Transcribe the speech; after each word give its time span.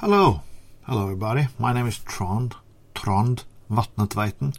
Hello. 0.00 0.42
Hello, 0.82 1.04
everybody. 1.04 1.48
My 1.58 1.72
name 1.72 1.86
is 1.86 1.96
Trond, 2.00 2.54
Trond 2.94 3.44
Vatnetveiten. 3.70 4.54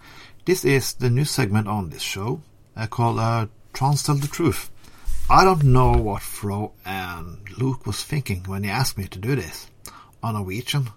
This 0.45 0.65
is 0.65 0.93
the 0.93 1.11
new 1.11 1.25
segment 1.25 1.67
on 1.67 1.91
this 1.91 2.01
show 2.01 2.41
uh, 2.75 2.87
called 2.87 3.19
uh, 3.19 3.45
Trond 3.71 4.03
Tell 4.03 4.15
the 4.15 4.27
Truth. 4.27 4.71
I 5.29 5.45
don't 5.45 5.65
know 5.65 5.91
what 5.91 6.23
Fro 6.23 6.73
and 6.83 7.47
Luke 7.55 7.85
was 7.85 8.03
thinking 8.03 8.45
when 8.47 8.63
he 8.63 8.71
asked 8.71 8.97
me 8.97 9.05
to 9.05 9.19
do 9.19 9.35
this. 9.35 9.69
On 10.23 10.33
Norwegian, 10.33 10.89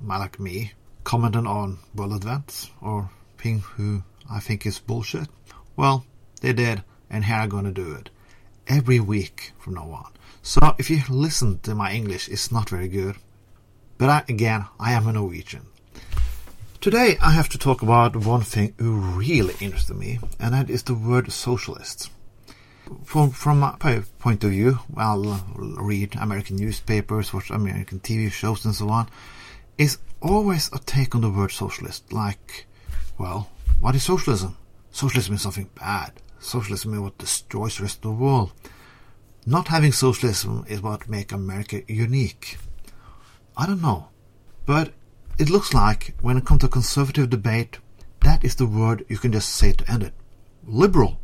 like 0.00 0.38
me, 0.38 0.74
commenting 1.02 1.48
on 1.48 1.80
world 1.92 2.22
events 2.22 2.70
or 2.80 3.10
thing 3.36 3.58
who 3.58 4.04
I 4.30 4.38
think 4.38 4.64
is 4.64 4.78
bullshit. 4.78 5.26
Well, 5.74 6.04
they 6.40 6.52
did, 6.52 6.84
and 7.10 7.24
here 7.24 7.34
I'm 7.34 7.48
gonna 7.48 7.72
do 7.72 7.94
it. 7.94 8.10
Every 8.68 9.00
week 9.00 9.54
from 9.58 9.74
now 9.74 9.90
on. 9.90 10.12
So 10.40 10.76
if 10.78 10.88
you 10.88 11.02
listen 11.08 11.58
to 11.64 11.74
my 11.74 11.90
English, 11.90 12.28
it's 12.28 12.52
not 12.52 12.70
very 12.70 12.86
good. 12.86 13.16
But 13.98 14.10
I, 14.10 14.24
again, 14.28 14.64
I 14.78 14.92
am 14.92 15.08
a 15.08 15.12
Norwegian. 15.12 15.66
Today 16.80 17.18
I 17.20 17.32
have 17.32 17.48
to 17.48 17.58
talk 17.58 17.82
about 17.82 18.14
one 18.14 18.42
thing 18.42 18.72
who 18.78 18.92
really 18.94 19.54
interested 19.60 19.96
me, 19.96 20.20
and 20.38 20.54
that 20.54 20.70
is 20.70 20.84
the 20.84 20.94
word 20.94 21.32
socialist. 21.32 22.08
From, 23.04 23.32
from 23.32 23.58
my 23.58 23.72
point 24.20 24.44
of 24.44 24.50
view, 24.50 24.78
I'll 24.96 25.44
read 25.56 26.14
American 26.14 26.56
newspapers, 26.56 27.34
watch 27.34 27.50
American 27.50 27.98
TV 27.98 28.30
shows 28.30 28.64
and 28.64 28.74
so 28.74 28.88
on, 28.88 29.08
is 29.76 29.98
always 30.22 30.70
a 30.72 30.78
take 30.78 31.16
on 31.16 31.22
the 31.22 31.30
word 31.30 31.50
socialist, 31.50 32.12
like, 32.12 32.66
well, 33.18 33.50
what 33.80 33.96
is 33.96 34.04
socialism? 34.04 34.56
Socialism 34.92 35.34
is 35.34 35.42
something 35.42 35.70
bad. 35.74 36.12
Socialism 36.38 36.94
is 36.94 37.00
what 37.00 37.18
destroys 37.18 37.76
the 37.76 37.82
rest 37.82 37.96
of 37.96 38.02
the 38.02 38.10
world. 38.12 38.52
Not 39.44 39.68
having 39.68 39.90
socialism 39.90 40.64
is 40.68 40.80
what 40.80 41.08
makes 41.08 41.32
America 41.32 41.82
unique. 41.88 42.58
I 43.58 43.66
don't 43.66 43.82
know. 43.82 44.08
But 44.66 44.92
it 45.36 45.50
looks 45.50 45.74
like 45.74 46.14
when 46.22 46.36
it 46.36 46.44
comes 46.44 46.60
to 46.60 46.68
conservative 46.68 47.28
debate, 47.28 47.78
that 48.20 48.44
is 48.44 48.54
the 48.54 48.66
word 48.66 49.04
you 49.08 49.18
can 49.18 49.32
just 49.32 49.48
say 49.48 49.72
to 49.72 49.90
end 49.90 50.04
it. 50.04 50.14
Liberal, 50.64 51.18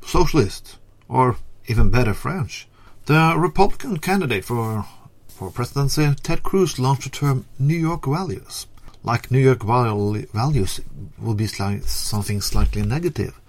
socialist, 0.00 0.78
or 1.08 1.36
even 1.66 1.90
better, 1.90 2.14
French. 2.14 2.68
The 3.06 3.34
Republican 3.36 3.98
candidate 3.98 4.44
for 4.44 4.86
for 5.28 5.50
presidency, 5.50 6.14
Ted 6.22 6.42
Cruz 6.42 6.78
launched 6.78 7.04
the 7.04 7.10
term 7.10 7.46
New 7.58 7.76
York 7.76 8.06
values. 8.06 8.66
Like 9.02 9.30
New 9.30 9.38
York 9.38 9.64
values 9.64 10.80
will 11.18 11.34
be 11.34 11.46
something 11.46 12.40
slightly 12.40 12.82
negative, 12.82 13.40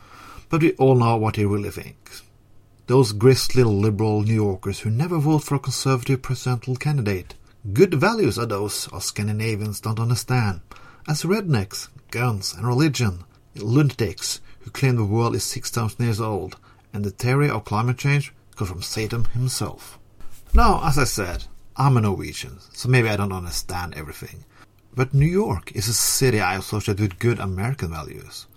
but 0.50 0.62
we 0.62 0.72
all 0.74 0.96
know 0.96 1.18
what 1.18 1.36
he 1.36 1.46
really 1.46 1.70
thinks. 1.70 2.24
Those 2.88 3.12
gristly 3.12 3.64
liberal 3.64 4.24
New 4.24 4.34
Yorkers 4.34 4.80
who 4.80 4.90
never 4.90 5.20
vote 5.20 5.44
for 5.44 5.56
a 5.56 5.60
conservative 5.60 6.22
presidential 6.22 6.76
candidate 6.76 7.36
Good 7.74 7.94
values 7.94 8.40
are 8.40 8.48
those 8.48 8.88
our 8.88 9.00
Scandinavians 9.00 9.82
don't 9.82 10.00
understand, 10.00 10.62
as 11.08 11.22
rednecks, 11.22 11.90
guns, 12.10 12.56
and 12.56 12.66
religion, 12.66 13.24
lunatics 13.56 14.42
who 14.62 14.72
claim 14.72 14.96
the 14.96 15.06
world 15.06 15.36
is 15.36 15.44
6,000 15.44 16.04
years 16.04 16.20
old, 16.20 16.58
and 16.92 17.06
the 17.06 17.12
theory 17.12 17.52
of 17.52 17.64
climate 17.64 18.00
change 18.00 18.34
comes 18.56 18.72
from 18.72 18.82
Satan 18.82 19.26
himself. 19.26 20.00
Now, 20.56 20.82
as 20.84 20.98
I 20.98 21.04
said, 21.04 21.44
I'm 21.78 21.98
a 21.98 22.02
Norwegian, 22.02 22.58
so 22.74 22.90
maybe 22.90 23.10
I 23.10 23.16
don't 23.16 23.32
understand 23.32 23.94
everything. 23.94 24.44
But 24.96 25.14
New 25.14 25.28
York 25.28 25.72
is 25.74 25.88
a 25.88 25.94
city 25.94 26.40
I 26.40 26.56
associate 26.56 27.00
with 27.00 27.20
good 27.20 27.38
American 27.40 27.92
values. 27.92 28.48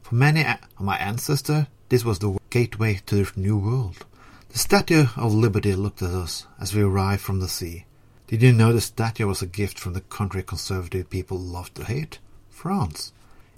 For 0.00 0.14
many 0.14 0.42
of 0.42 0.56
my 0.80 0.96
ancestors, 0.96 1.66
this 1.90 2.02
was 2.02 2.18
the 2.18 2.38
gateway 2.48 3.02
to 3.06 3.24
the 3.24 3.30
New 3.36 3.58
World. 3.58 4.06
The 4.48 4.58
Statue 4.58 5.08
of 5.16 5.34
Liberty 5.34 5.74
looked 5.74 6.00
at 6.00 6.12
us 6.12 6.46
as 6.58 6.74
we 6.74 6.80
arrived 6.80 7.20
from 7.20 7.40
the 7.40 7.48
sea. 7.48 7.84
Did 8.26 8.42
you 8.42 8.52
know 8.52 8.72
the 8.72 8.80
statue 8.80 9.26
was 9.26 9.42
a 9.42 9.46
gift 9.46 9.78
from 9.78 9.92
the 9.92 10.00
country 10.00 10.42
conservative 10.42 11.10
people 11.10 11.38
love 11.38 11.74
to 11.74 11.84
hate? 11.84 12.20
France. 12.48 13.12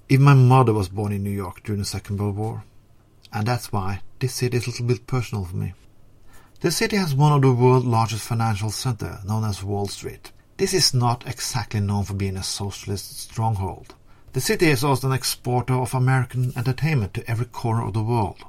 Even 0.08 0.24
my 0.24 0.34
mother 0.34 0.72
was 0.72 0.88
born 0.88 1.12
in 1.12 1.22
New 1.22 1.30
York 1.30 1.62
during 1.62 1.78
the 1.78 1.84
Second 1.84 2.18
World 2.18 2.36
War. 2.36 2.64
And 3.32 3.46
that's 3.46 3.70
why 3.70 4.02
this 4.18 4.34
city 4.34 4.56
is 4.56 4.66
a 4.66 4.70
little 4.70 4.86
bit 4.86 5.06
personal 5.06 5.44
for 5.44 5.56
me. 5.56 5.74
The 6.60 6.72
city 6.72 6.96
has 6.96 7.14
one 7.14 7.32
of 7.32 7.42
the 7.42 7.52
world's 7.52 7.86
largest 7.86 8.26
financial 8.26 8.70
centers, 8.70 9.24
known 9.24 9.44
as 9.44 9.62
Wall 9.62 9.86
Street. 9.86 10.32
This 10.56 10.74
is 10.74 10.92
not 10.92 11.26
exactly 11.28 11.78
known 11.78 12.04
for 12.04 12.14
being 12.14 12.36
a 12.36 12.42
socialist 12.42 13.20
stronghold. 13.20 13.94
The 14.32 14.40
city 14.40 14.66
is 14.66 14.82
also 14.82 15.06
an 15.06 15.12
exporter 15.12 15.74
of 15.74 15.94
American 15.94 16.52
entertainment 16.56 17.14
to 17.14 17.30
every 17.30 17.46
corner 17.46 17.86
of 17.86 17.92
the 17.94 18.02
world. 18.02 18.44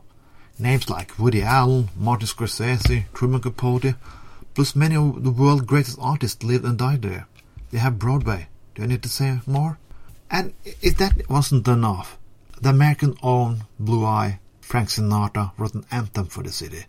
Names 0.57 0.89
like 0.89 1.19
Woody 1.19 1.43
Allen, 1.43 1.89
Martin 1.95 2.27
Scorsese, 2.27 3.05
Truman 3.13 3.41
Capote 3.41 3.93
Plus, 4.57 4.75
many 4.75 4.95
of 4.95 5.23
the 5.23 5.29
world's 5.29 5.61
greatest 5.61 5.99
artists 6.01 6.43
lived 6.43 6.65
and 6.65 6.79
died 6.79 7.03
there. 7.03 7.27
They 7.69 7.77
have 7.77 7.99
Broadway. 7.99 8.47
Do 8.73 8.81
I 8.81 8.87
need 8.87 9.03
to 9.03 9.07
say 9.07 9.39
more? 9.45 9.77
And 10.31 10.55
if 10.81 10.97
that 10.97 11.29
wasn't 11.29 11.67
enough, 11.67 12.17
the 12.59 12.69
American-owned 12.69 13.65
Blue 13.79 14.03
Eye, 14.03 14.39
Frank 14.61 14.89
Sinatra, 14.89 15.51
wrote 15.59 15.75
an 15.75 15.85
anthem 15.91 16.25
for 16.25 16.41
the 16.41 16.51
city. 16.51 16.85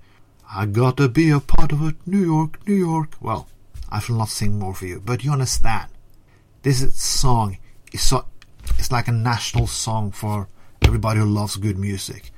I 0.50 0.64
gotta 0.64 1.10
be 1.10 1.28
a 1.28 1.40
part 1.40 1.72
of 1.72 1.86
it, 1.86 1.96
New 2.06 2.24
York, 2.24 2.66
New 2.66 2.74
York. 2.74 3.16
Well, 3.20 3.48
I 3.90 4.00
shall 4.00 4.16
not 4.16 4.30
sing 4.30 4.58
more 4.58 4.72
for 4.72 4.86
you, 4.86 5.02
but 5.04 5.22
you 5.22 5.30
understand. 5.30 5.90
This 6.62 6.98
song 6.98 7.58
is 7.92 8.00
so, 8.00 8.24
it's 8.78 8.90
like 8.90 9.08
a 9.08 9.12
national 9.12 9.66
song 9.66 10.10
for 10.10 10.48
everybody 10.80 11.20
who 11.20 11.26
loves 11.26 11.56
good 11.56 11.76
music. 11.76 12.32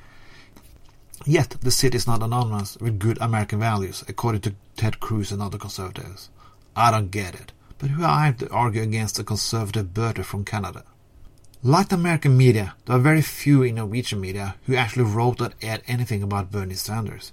Yet 1.25 1.51
the 1.61 1.71
city 1.71 1.97
is 1.97 2.07
not 2.09 2.23
anonymous 2.23 2.79
with 2.79 2.99
good 2.99 3.19
American 3.21 3.61
values, 3.61 4.03
according 4.09 4.41
to 4.41 4.55
Ted 4.81 4.99
Cruz 4.99 5.31
and 5.31 5.43
other 5.43 5.59
conservatives. 5.59 6.31
I 6.75 6.91
don't 6.91 7.11
get 7.11 7.35
it, 7.35 7.53
but 7.77 7.91
who 7.91 8.03
am 8.03 8.09
I 8.09 8.33
to 8.33 8.49
argue 8.51 8.81
against 8.81 9.19
a 9.19 9.23
conservative 9.23 9.93
birder 9.93 10.25
from 10.25 10.43
Canada? 10.43 10.85
Like 11.63 11.91
the 11.91 11.97
American 11.97 12.35
media, 12.35 12.77
there 12.87 12.97
are 12.97 12.99
very 12.99 13.21
few 13.21 13.63
in 13.63 13.75
Norwegian 13.75 14.23
media 14.23 14.57
who 14.65 14.77
actually 14.77 15.05
wrote 15.05 15.43
or 15.43 15.51
aired 15.61 15.83
anything 15.87 16.23
about 16.23 16.51
Bernie 16.51 16.73
Sanders. 16.73 17.33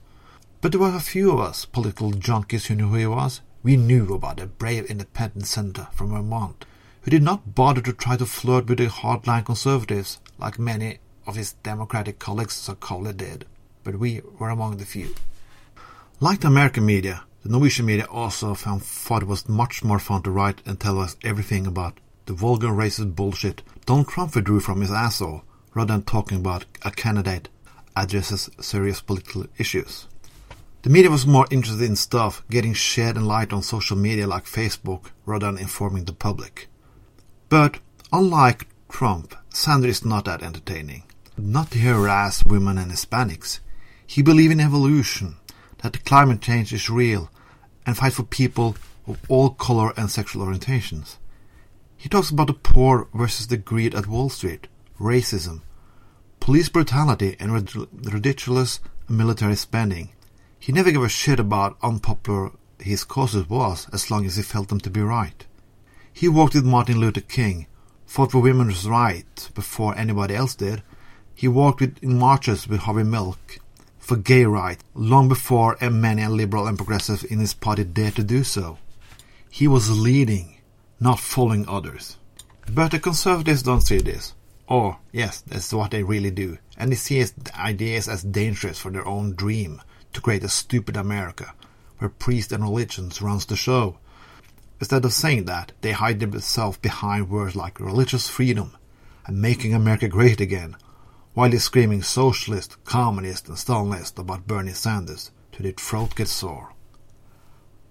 But 0.59 0.73
there 0.73 0.81
were 0.81 0.93
a 0.93 0.99
few 0.99 1.31
of 1.31 1.39
us 1.39 1.63
political 1.63 2.11
junkies 2.11 2.65
who 2.65 2.75
knew 2.75 2.89
who 2.89 2.97
he 2.97 3.07
was. 3.07 3.39
We 3.63 3.77
knew 3.77 4.13
about 4.13 4.41
a 4.41 4.47
brave 4.47 4.83
independent 4.87 5.47
senator 5.47 5.87
from 5.93 6.09
Vermont 6.09 6.65
who 7.03 7.11
did 7.11 7.23
not 7.23 7.55
bother 7.55 7.79
to 7.83 7.93
try 7.93 8.17
to 8.17 8.25
flirt 8.25 8.67
with 8.67 8.79
the 8.79 8.87
hardline 8.87 9.45
conservatives 9.45 10.19
like 10.37 10.59
many 10.59 10.97
of 11.25 11.37
his 11.37 11.53
Democratic 11.63 12.19
colleagues 12.19 12.55
so 12.55 12.75
called 12.75 13.15
did 13.15 13.45
but 13.85 13.99
we 13.99 14.21
were 14.37 14.49
among 14.49 14.75
the 14.75 14.85
few. 14.85 15.15
Like 16.19 16.41
the 16.41 16.47
American 16.47 16.85
media, 16.85 17.23
the 17.43 17.49
Norwegian 17.49 17.85
media 17.85 18.05
also 18.05 18.53
found 18.53 18.83
thought 18.83 19.23
it 19.23 19.27
was 19.27 19.47
much 19.47 19.83
more 19.83 19.99
fun 19.99 20.23
to 20.23 20.31
write 20.31 20.61
and 20.65 20.79
tell 20.79 20.99
us 20.99 21.15
everything 21.23 21.65
about 21.67 21.99
the 22.25 22.33
vulgar 22.33 22.69
racist 22.69 23.15
bullshit 23.15 23.61
Donald 23.85 24.09
Trump 24.09 24.35
withdrew 24.35 24.59
from 24.59 24.81
his 24.81 24.91
asshole, 24.91 25.43
rather 25.73 25.93
than 25.93 26.03
talking 26.03 26.39
about 26.39 26.65
a 26.83 26.91
candidate 26.91 27.47
addresses 27.95 28.49
serious 28.59 28.99
political 29.01 29.45
issues. 29.57 30.07
The 30.81 30.89
media 30.89 31.09
was 31.09 31.25
more 31.25 31.47
interested 31.49 31.85
in 31.85 31.95
stuff 31.95 32.43
getting 32.49 32.73
shed 32.73 33.15
and 33.15 33.27
light 33.27 33.51
on 33.53 33.61
social 33.61 33.97
media 33.97 34.27
like 34.27 34.45
Facebook 34.45 35.11
rather 35.25 35.47
than 35.47 35.57
informing 35.57 36.05
the 36.05 36.13
public. 36.13 36.67
But 37.49 37.79
unlike 38.11 38.67
Trump, 38.89 39.35
Sanders 39.49 39.97
is 39.97 40.05
not 40.05 40.25
that 40.25 40.43
entertaining. 40.43 41.03
Not 41.37 41.71
to 41.71 41.79
harass 41.79 42.43
women 42.45 42.77
and 42.77 42.91
Hispanics. 42.91 43.59
He 44.05 44.21
believes 44.21 44.53
in 44.53 44.59
evolution, 44.59 45.37
that 45.79 45.93
the 45.93 45.99
climate 45.99 46.41
change 46.41 46.73
is 46.73 46.89
real, 46.89 47.29
and 47.85 47.97
fight 47.97 48.13
for 48.13 48.23
people 48.23 48.75
of 49.05 49.19
all 49.29 49.51
color 49.51 49.93
and 49.95 50.11
sexual 50.11 50.45
orientations. 50.45 51.17
He 51.95 52.09
talks 52.09 52.29
about 52.29 52.47
the 52.47 52.53
poor 52.53 53.07
versus 53.13 53.47
the 53.47 53.57
greed 53.57 53.95
at 53.95 54.07
Wall 54.07 54.29
Street, 54.29 54.67
racism, 54.99 55.61
police 56.39 56.69
brutality, 56.69 57.35
and 57.39 57.51
ridiculous 58.03 58.79
military 59.09 59.55
spending. 59.55 60.09
He 60.59 60.71
never 60.71 60.91
gave 60.91 61.03
a 61.03 61.09
shit 61.09 61.39
about 61.39 61.77
unpopular 61.81 62.51
his 62.79 63.03
causes 63.03 63.49
was, 63.49 63.87
as 63.91 64.11
long 64.11 64.25
as 64.25 64.35
he 64.35 64.43
felt 64.43 64.69
them 64.69 64.79
to 64.81 64.89
be 64.89 65.01
right. 65.01 65.45
He 66.13 66.27
walked 66.27 66.55
with 66.55 66.65
Martin 66.65 66.99
Luther 66.99 67.21
King, 67.21 67.67
fought 68.05 68.31
for 68.31 68.41
women's 68.41 68.87
rights 68.87 69.49
before 69.49 69.97
anybody 69.97 70.35
else 70.35 70.55
did. 70.55 70.83
He 71.33 71.47
walked 71.47 71.81
with, 71.81 71.97
in 72.01 72.17
marches 72.17 72.67
with 72.67 72.81
Harvey 72.81 73.03
Milk, 73.03 73.59
for 74.07 74.15
gay 74.15 74.45
rights 74.45 74.81
long 74.93 75.27
before 75.27 75.75
a 75.81 75.89
many 75.89 76.25
liberal 76.25 76.65
and 76.65 76.77
progressive 76.77 77.25
in 77.29 77.39
his 77.39 77.53
party 77.53 77.83
dared 77.83 78.15
to 78.15 78.23
do 78.23 78.41
so. 78.41 78.77
He 79.49 79.67
was 79.67 79.99
leading, 79.99 80.61
not 80.97 81.19
following 81.19 81.67
others. 81.67 82.15
But 82.71 82.91
the 82.91 82.99
conservatives 82.99 83.63
don't 83.63 83.81
see 83.81 83.97
this. 83.97 84.33
Or, 84.65 84.99
yes, 85.11 85.41
that's 85.41 85.73
what 85.73 85.91
they 85.91 86.03
really 86.03 86.31
do. 86.31 86.57
And 86.77 86.89
they 86.89 86.95
see 86.95 87.21
the 87.21 87.59
ideas 87.59 88.07
as 88.07 88.23
dangerous 88.23 88.79
for 88.79 88.91
their 88.91 89.05
own 89.05 89.33
dream 89.35 89.81
to 90.13 90.21
create 90.21 90.45
a 90.45 90.49
stupid 90.49 90.95
America, 90.95 91.53
where 91.97 92.09
priests 92.09 92.53
and 92.53 92.63
religions 92.63 93.21
runs 93.21 93.45
the 93.45 93.57
show. 93.57 93.97
Instead 94.79 95.03
of 95.03 95.11
saying 95.11 95.45
that, 95.45 95.73
they 95.81 95.91
hide 95.91 96.21
themselves 96.21 96.77
behind 96.77 97.29
words 97.29 97.57
like 97.57 97.77
religious 97.81 98.29
freedom 98.29 98.77
and 99.25 99.41
making 99.41 99.73
America 99.73 100.07
great 100.07 100.39
again, 100.39 100.77
while 101.37 101.51
he's 101.51 101.65
screaming 101.65 102.01
socialist, 102.01 102.83
communist, 102.83 103.47
and 103.47 103.57
Stalinist 103.57 104.17
about 104.17 104.47
Bernie 104.47 104.73
Sanders 104.73 105.29
till 105.51 105.65
their 105.65 105.71
throat 105.73 106.15
gets 106.15 106.31
sore. 106.31 106.73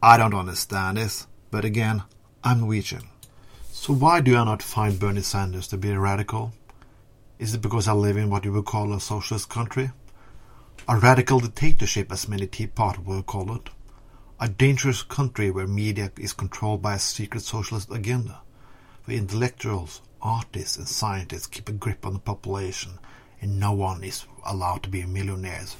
I 0.02 0.16
don't 0.16 0.34
understand 0.34 0.96
this, 0.96 1.28
but 1.52 1.64
again, 1.64 2.02
I'm 2.42 2.62
Norwegian. 2.62 3.04
So 3.70 3.92
why 3.92 4.20
do 4.20 4.36
I 4.36 4.42
not 4.42 4.64
find 4.64 4.98
Bernie 4.98 5.20
Sanders 5.20 5.68
to 5.68 5.76
be 5.78 5.90
a 5.92 6.00
radical? 6.00 6.54
Is 7.38 7.54
it 7.54 7.62
because 7.62 7.86
I 7.86 7.92
live 7.92 8.16
in 8.16 8.30
what 8.30 8.44
you 8.44 8.52
would 8.52 8.64
call 8.64 8.92
a 8.92 8.98
socialist 8.98 9.48
country? 9.48 9.92
A 10.88 10.98
radical 10.98 11.38
dictatorship, 11.38 12.10
as 12.10 12.26
many 12.26 12.48
Tea 12.48 12.66
Party 12.66 13.00
call 13.28 13.54
it. 13.54 13.70
A 14.40 14.48
dangerous 14.48 15.04
country 15.04 15.52
where 15.52 15.68
media 15.68 16.10
is 16.18 16.32
controlled 16.32 16.82
by 16.82 16.94
a 16.94 16.98
secret 16.98 17.42
socialist 17.42 17.92
agenda, 17.92 18.40
where 19.04 19.16
intellectuals, 19.16 20.02
artists 20.20 20.78
and 20.78 20.88
scientists 20.88 21.46
keep 21.46 21.68
a 21.68 21.72
grip 21.72 22.04
on 22.04 22.14
the 22.14 22.18
population 22.18 22.98
and 23.40 23.60
no 23.60 23.72
one 23.72 24.02
is 24.04 24.24
allowed 24.44 24.82
to 24.84 24.88
be 24.88 25.04
millionaires. 25.04 25.76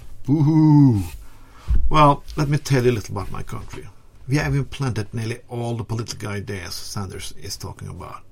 Well, 1.89 2.25
let 2.37 2.49
me 2.49 2.59
tell 2.59 2.85
you 2.85 2.91
a 2.91 2.93
little 2.93 3.17
about 3.17 3.31
my 3.33 3.43
country. 3.43 3.89
We 4.29 4.37
have 4.37 4.55
implanted 4.55 5.15
nearly 5.15 5.41
all 5.49 5.77
the 5.77 5.85
political 5.85 6.29
ideas 6.31 6.75
Sanders 6.75 7.33
is 7.41 7.57
talking 7.57 7.89
about. 7.89 8.23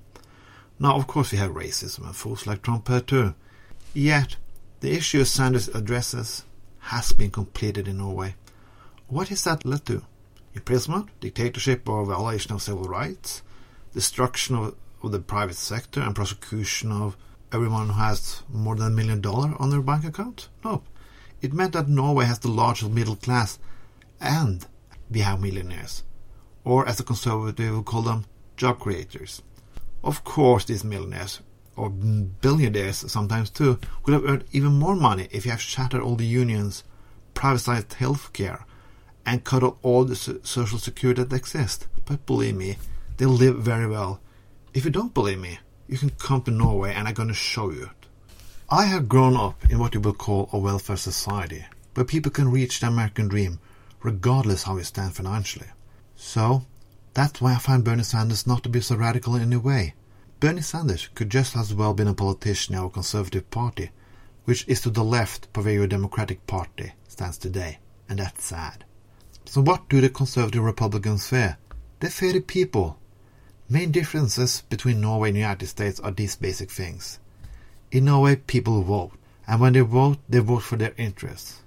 Now, 0.79 0.97
of 0.97 1.07
course, 1.07 1.31
we 1.31 1.39
have 1.39 1.53
racism 1.53 2.05
and 2.05 2.17
fools 2.17 2.47
like 2.47 2.63
Trump 2.63 2.91
too. 3.07 3.35
Yet, 3.93 4.37
the 4.81 4.93
issue 4.93 5.25
Sanders 5.25 5.69
addresses 5.69 6.45
has 6.81 7.13
been 7.13 7.31
completed 7.31 7.87
in 7.87 7.99
Norway. 7.99 8.35
What 9.07 9.29
has 9.29 9.45
that 9.45 9.65
led 9.65 9.87
to? 9.87 10.03
Imprisonment, 10.55 11.09
dictatorship 11.21 11.89
or 11.89 12.05
violation 12.05 12.53
of 12.53 12.63
civil 12.63 12.85
rights, 12.85 13.43
destruction 13.93 14.57
of, 14.57 14.75
of 15.03 15.13
the 15.13 15.21
private 15.21 15.57
sector 15.57 16.01
and 16.01 16.15
prosecution 16.15 16.91
of 16.91 17.17
everyone 17.55 17.87
who 17.87 18.01
has 18.01 18.43
more 18.53 18.75
than 18.75 18.89
a 18.89 18.91
million 18.91 19.21
dollars 19.21 19.55
on 19.61 19.71
their 19.71 19.81
bank 19.81 20.05
account? 20.05 20.49
No. 20.65 20.83
It 21.41 21.53
meant 21.53 21.75
that 21.75 21.89
Norway 21.89 22.25
has 22.25 22.41
the 22.41 22.49
largest 22.49 22.91
middle 22.91 23.15
class 23.17 23.61
and 24.21 24.67
we 25.09 25.21
have 25.21 25.41
millionaires. 25.41 26.03
Or 26.65 26.87
as 26.89 26.97
the 26.97 27.05
conservative 27.05 27.77
would 27.77 27.85
call 27.85 28.03
them, 28.03 28.25
job 28.57 28.81
creators. 28.81 29.43
Of 30.03 30.25
course 30.25 30.65
these 30.65 30.83
millionaires, 30.83 31.41
or 31.77 31.91
billionaires 31.91 33.11
sometimes 33.11 33.51
too, 33.51 33.79
would 34.05 34.15
have 34.15 34.25
earned 34.25 34.45
even 34.51 34.73
more 34.73 34.97
money 34.97 35.29
if 35.31 35.45
you 35.45 35.53
have 35.53 35.61
shattered 35.61 36.03
all 36.03 36.17
the 36.17 36.27
unions, 36.27 36.83
privatized 37.35 37.89
healthcare, 37.89 38.65
and 39.25 39.45
cut 39.45 39.63
off 39.63 39.77
all 39.83 40.05
the 40.05 40.17
social 40.17 40.79
security 40.79 41.23
that 41.23 41.37
exists. 41.37 41.87
But 42.05 42.27
believe 42.27 42.57
me, 42.57 42.79
they 43.17 43.27
live 43.27 43.59
very 43.59 43.87
well. 43.87 44.21
If 44.73 44.85
you 44.85 44.91
don't 44.91 45.15
believe 45.15 45.39
me, 45.39 45.61
you 45.89 45.99
can 45.99 46.11
come 46.11 46.43
to 46.43 46.51
Norway 46.51 46.93
and 46.95 47.07
I'm 47.07 47.15
going 47.15 47.29
to 47.29 47.35
show 47.35 47.71
you 47.71 47.85
it. 47.85 48.07
I 48.71 48.87
have 48.87 49.09
grown 49.09 49.37
up 49.37 49.71
in 49.71 49.79
what 49.79 49.95
you 49.95 50.01
will 50.01 50.15
call 50.15 50.49
a 50.53 50.59
welfare 50.59 50.97
society, 50.97 51.65
where 51.95 52.05
people 52.05 52.33
can 52.33 52.51
reach 52.51 52.81
the 52.81 52.87
American 52.87 53.29
dream 53.29 53.61
regardless 54.03 54.65
how 54.65 54.77
you 54.77 54.85
stand 54.85 55.15
financially. 55.15 55.69
So, 56.17 56.65
that's 57.13 57.41
why 57.41 57.55
I 57.55 57.59
find 57.59 57.85
Bernie 57.85 58.03
Sanders 58.03 58.47
not 58.47 58.63
to 58.63 58.69
be 58.69 58.81
so 58.81 58.97
radical 58.97 59.35
in 59.35 59.43
any 59.43 59.57
way. 59.57 59.95
Bernie 60.41 60.63
Sanders 60.63 61.09
could 61.15 61.31
just 61.31 61.57
as 61.57 61.73
well 61.73 61.95
been 61.95 62.09
a 62.09 62.15
politician 62.15 62.75
of 62.75 62.85
a 62.85 62.91
Conservative 62.91 63.51
Party, 63.51 63.91
which 64.45 64.67
is 64.69 64.81
to 64.83 64.91
the 64.91 65.05
left 65.05 65.49
of 65.55 65.65
where 65.65 65.75
your 65.75 65.87
Democratic 65.87 66.47
Party 66.47 66.93
stands 67.09 67.39
today, 67.39 67.79
and 68.09 68.19
that's 68.19 68.45
sad. 68.45 68.85
So 69.47 69.63
what 69.63 69.89
do 69.89 70.01
the 70.01 70.09
Conservative 70.09 70.63
Republicans 70.63 71.29
fear? 71.29 71.59
They 72.01 72.09
fear 72.09 72.33
the 72.33 72.41
people, 72.41 72.99
Main 73.67 73.93
differences 73.93 74.63
between 74.69 75.01
Norway 75.01 75.31
and 75.31 75.37
the 75.37 75.41
United 75.41 75.69
States 75.69 75.99
are 76.01 76.11
these 76.11 76.37
basic 76.37 76.71
things. 76.71 77.19
In 77.91 78.05
Norway, 78.05 78.37
people 78.37 78.83
vote, 78.83 79.13
and 79.47 79.59
when 79.59 79.73
they 79.73 79.81
vote, 79.81 80.19
they 80.29 80.41
vote 80.41 80.65
for 80.65 80.77
their 80.77 80.93
interests. 80.99 81.63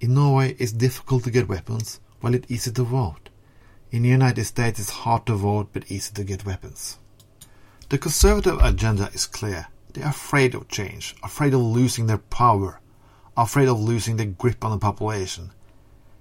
In 0.00 0.14
Norway, 0.14 0.54
it's 0.60 0.70
difficult 0.70 1.24
to 1.24 1.32
get 1.32 1.48
weapons, 1.48 1.98
while 2.20 2.36
it's 2.36 2.48
easy 2.48 2.70
to 2.70 2.84
vote. 2.84 3.28
In 3.90 4.02
the 4.02 4.08
United 4.08 4.44
States, 4.44 4.78
it's 4.78 4.90
hard 4.90 5.26
to 5.26 5.34
vote, 5.34 5.70
but 5.72 5.90
easy 5.90 6.12
to 6.14 6.22
get 6.22 6.46
weapons. 6.46 6.98
The 7.88 7.98
conservative 7.98 8.60
agenda 8.62 9.10
is 9.12 9.26
clear. 9.26 9.66
They 9.94 10.02
are 10.02 10.10
afraid 10.10 10.54
of 10.54 10.68
change, 10.68 11.16
afraid 11.24 11.54
of 11.54 11.60
losing 11.60 12.06
their 12.06 12.18
power, 12.18 12.78
afraid 13.36 13.66
of 13.66 13.80
losing 13.80 14.16
their 14.16 14.26
grip 14.26 14.64
on 14.64 14.70
the 14.70 14.78
population. 14.78 15.50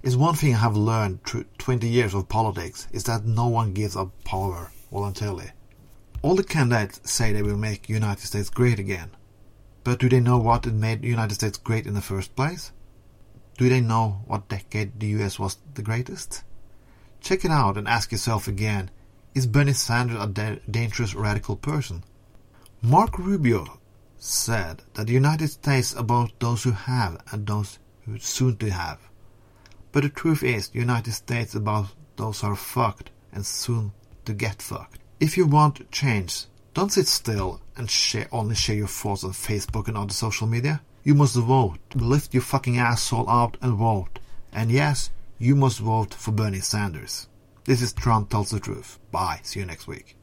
It's 0.02 0.16
one 0.16 0.34
thing 0.34 0.56
I 0.56 0.58
have 0.58 0.76
learned 0.76 1.24
through 1.26 1.46
20 1.60 1.88
years 1.88 2.16
of 2.16 2.28
politics 2.28 2.88
is 2.92 3.04
that 3.04 3.24
no 3.24 3.48
one 3.50 3.74
gives 3.74 3.96
up 3.96 4.12
power 4.24 4.72
voluntarily. 4.92 5.52
All 6.22 6.36
the 6.36 6.44
candidates 6.44 7.02
say 7.10 7.34
they 7.34 7.42
will 7.42 7.58
make 7.58 7.90
United 7.90 8.26
States 8.26 8.50
great 8.50 8.78
again. 8.78 9.12
But 9.84 10.00
do 10.00 10.10
they 10.10 10.20
know 10.20 10.38
what 10.38 10.66
made 10.68 11.02
the 11.02 11.08
United 11.08 11.36
States 11.36 11.58
great 11.58 11.88
in 11.88 11.96
the 11.96 12.02
first 12.02 12.36
place? 12.36 12.72
Do 13.58 13.70
they 13.70 13.82
know 13.82 14.22
what 14.28 14.50
decade 14.50 15.00
the 15.00 15.08
US 15.08 15.40
was 15.40 15.58
the 15.74 15.82
greatest? 15.82 16.44
Check 17.20 17.46
it 17.46 17.52
out 17.52 17.78
and 17.78 17.88
ask 17.88 18.12
yourself 18.12 18.48
again, 18.48 18.92
is 19.34 19.48
Bernie 19.48 19.74
Sanders 19.74 20.22
a 20.22 20.28
da 20.28 20.56
dangerous 20.70 21.16
radical 21.16 21.56
person? 21.56 22.04
Marco 22.82 23.24
Rubio 23.24 23.80
said 24.18 24.84
that 24.94 25.08
the 25.08 25.14
United 25.14 25.48
States 25.48 25.96
about 25.96 26.40
those 26.40 26.64
who 26.64 26.72
have 26.72 27.22
and 27.32 27.48
those 27.48 27.80
who 28.06 28.20
soon 28.20 28.58
to 28.58 28.70
have. 28.70 29.00
But 29.92 30.04
the 30.04 30.10
truth 30.10 30.44
is, 30.44 30.70
the 30.70 30.80
United 30.80 31.14
States 31.14 31.56
about 31.56 31.88
those 32.18 32.42
who 32.42 32.48
are 32.48 32.56
fucked 32.56 33.10
and 33.32 33.46
soon 33.46 33.94
to 34.32 34.38
get 34.46 34.62
fucked. 34.62 35.00
If 35.20 35.38
you 35.38 35.46
want 35.46 35.92
change, 35.92 36.46
don't 36.74 36.92
sit 36.92 37.08
still 37.08 37.62
and 37.76 37.90
share, 37.90 38.28
only 38.32 38.56
share 38.56 38.76
your 38.76 38.88
thoughts 38.88 39.24
on 39.24 39.32
Facebook 39.32 39.88
and 39.88 39.98
other 39.98 40.14
social 40.14 40.48
media. 40.48 40.82
You 41.04 41.16
must 41.16 41.36
vote. 41.36 41.80
Lift 41.96 42.34
your 42.34 42.44
fucking 42.44 42.78
asshole 42.78 43.30
out 43.30 43.58
and 43.62 43.74
vote. 43.74 44.20
And 44.54 44.72
yes, 44.72 45.10
you 45.38 45.56
must 45.56 45.80
vote 45.80 46.14
for 46.14 46.32
Bernie 46.32 46.60
Sanders. 46.60 47.28
This 47.66 47.82
is 47.82 47.94
Trond 47.94 48.30
Tells 48.30 48.52
the 48.52 48.60
Truth. 48.60 49.00
Bye. 49.12 49.40
See 49.44 49.60
you 49.60 49.66
next 49.66 49.88
week. 49.88 50.16